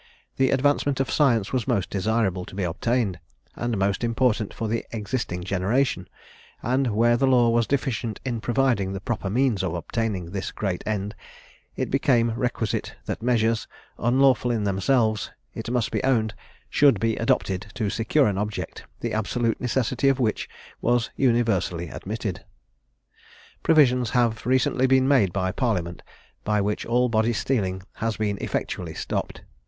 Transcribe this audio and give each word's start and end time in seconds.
The 0.37 0.49
advancement 0.49 0.99
of 0.99 1.11
science 1.11 1.53
was 1.53 1.67
most 1.67 1.91
desirable 1.91 2.43
to 2.45 2.55
be 2.55 2.63
obtained, 2.63 3.19
and 3.55 3.77
most 3.77 4.03
important 4.03 4.51
for 4.51 4.67
the 4.67 4.83
existing 4.91 5.43
generation; 5.43 6.09
and 6.63 6.95
where 6.95 7.15
the 7.17 7.27
law 7.27 7.49
was 7.51 7.67
deficient 7.67 8.19
in 8.25 8.41
providing 8.41 8.93
the 8.93 8.99
proper 8.99 9.29
means 9.29 9.61
of 9.61 9.75
obtaining 9.75 10.31
this 10.31 10.51
great 10.51 10.83
end, 10.87 11.13
it 11.75 11.91
became 11.91 12.31
requisite 12.31 12.95
that 13.05 13.21
measures, 13.21 13.67
unlawful 13.99 14.49
in 14.49 14.63
themselves, 14.63 15.29
it 15.53 15.69
must 15.69 15.91
be 15.91 16.03
owned, 16.03 16.33
should 16.67 16.99
be 16.99 17.15
adopted 17.17 17.67
to 17.75 17.91
secure 17.91 18.25
an 18.25 18.39
object, 18.39 18.85
the 19.01 19.13
absolute 19.13 19.61
necessity 19.61 20.09
of 20.09 20.19
which 20.19 20.49
was 20.81 21.11
universally 21.15 21.89
admitted. 21.89 22.43
Provisions 23.61 24.09
have 24.09 24.47
recently 24.47 24.87
been 24.87 25.07
made 25.07 25.31
by 25.31 25.51
Parliament, 25.51 26.01
by 26.43 26.59
which 26.59 26.87
all 26.87 27.07
body 27.07 27.33
stealing 27.33 27.83
has 27.97 28.17
been 28.17 28.39
effectually 28.39 28.95
stopped. 28.95 29.43